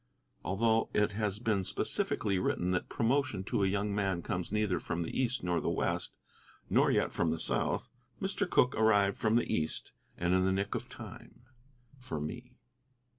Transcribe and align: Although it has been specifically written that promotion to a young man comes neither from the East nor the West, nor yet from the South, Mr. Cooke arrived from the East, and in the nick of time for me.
Although 0.43 0.89
it 0.95 1.11
has 1.11 1.37
been 1.37 1.63
specifically 1.63 2.39
written 2.39 2.71
that 2.71 2.89
promotion 2.89 3.43
to 3.43 3.63
a 3.63 3.67
young 3.67 3.93
man 3.93 4.23
comes 4.23 4.51
neither 4.51 4.79
from 4.79 5.03
the 5.03 5.15
East 5.15 5.43
nor 5.43 5.61
the 5.61 5.69
West, 5.69 6.15
nor 6.71 6.89
yet 6.89 7.13
from 7.13 7.29
the 7.29 7.39
South, 7.39 7.87
Mr. 8.19 8.49
Cooke 8.49 8.73
arrived 8.73 9.17
from 9.19 9.35
the 9.35 9.45
East, 9.53 9.91
and 10.17 10.33
in 10.33 10.43
the 10.43 10.51
nick 10.51 10.73
of 10.73 10.89
time 10.89 11.43
for 11.99 12.19
me. 12.19 12.57